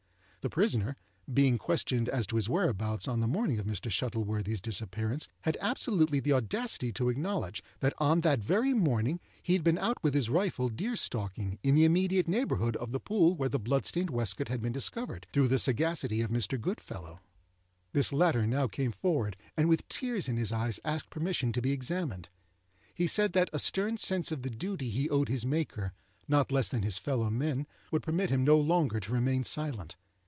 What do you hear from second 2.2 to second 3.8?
to his whereabouts on the morning of